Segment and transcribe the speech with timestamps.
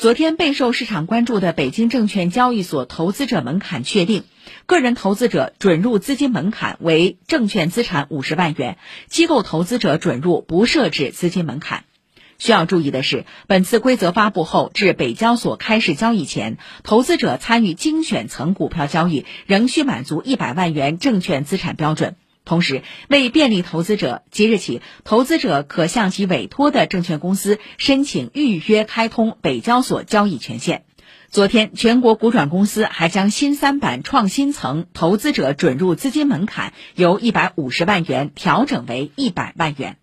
[0.00, 4.24] 昨天备受市场关注的北京证券交易所投资者门槛确定，
[4.64, 8.78] 个人投资者准入资金门槛为证券资产五十万元，
[9.10, 11.84] 机构投资者准入不设置资金门槛。
[12.38, 22.16] 需要注意的是，本次规则发布后至北交所开市交易前，投资者参与精选层股票交易仍需满足一百万元证券资产标准。
[22.44, 30.84] 同时，为便利投资者，即日起，投资者可向其委托的证券公司申请预约开通北交所交易权限。
[31.28, 39.99] 昨天，全国股转公司还将新三板创新层投资者准入资金门槛由一百五十万元调整为一百万元。